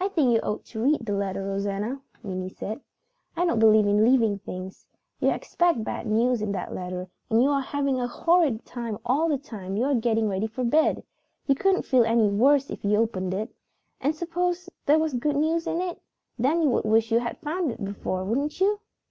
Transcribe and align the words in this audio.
"I 0.00 0.08
think 0.08 0.32
you 0.32 0.40
ought 0.40 0.64
to 0.64 0.80
read 0.82 1.06
your 1.06 1.18
letter, 1.18 1.44
Rosanna," 1.44 2.00
Minnie 2.22 2.48
said. 2.48 2.80
"I 3.36 3.44
don't 3.44 3.58
believe 3.58 3.86
in 3.86 4.02
leaving 4.02 4.38
things. 4.38 4.86
You 5.20 5.28
expect 5.28 5.84
bad 5.84 6.06
news 6.06 6.40
in 6.40 6.52
that 6.52 6.74
letter 6.74 7.10
and 7.28 7.42
you 7.42 7.50
are 7.50 7.60
having 7.60 8.00
a 8.00 8.06
horrid 8.08 8.64
time 8.64 8.98
all 9.04 9.28
the 9.28 9.36
time 9.36 9.76
you 9.76 9.84
are 9.84 9.94
getting 9.94 10.30
ready 10.30 10.46
for 10.46 10.64
bed. 10.64 11.04
You 11.46 11.54
couldn't 11.54 11.82
feel 11.84 12.04
any 12.06 12.26
worse 12.30 12.70
if 12.70 12.86
you 12.86 12.96
opened 12.96 13.34
it. 13.34 13.54
And 14.00 14.14
suppose 14.16 14.70
there 14.86 14.98
was 14.98 15.12
good 15.12 15.36
news 15.36 15.66
in 15.66 15.82
it? 15.82 16.00
Then 16.38 16.62
you 16.62 16.70
would 16.70 16.84
wish 16.86 17.12
you 17.12 17.18
had 17.18 17.36
found 17.36 17.70
it 17.70 17.78
out 17.80 17.84
before, 17.84 18.24
wouldn't 18.24 18.62
you?" 18.62 18.80